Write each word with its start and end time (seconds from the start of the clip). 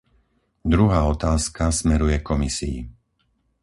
Druhá 0.65 1.03
otázka 1.05 1.71
smeruje 1.71 2.19
Komisii. 2.19 2.89